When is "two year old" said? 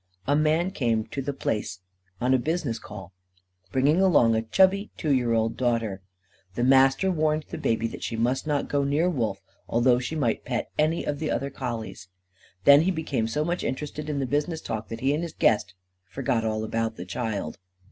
4.97-5.55